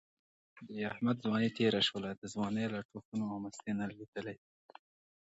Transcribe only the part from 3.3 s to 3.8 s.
او مستۍ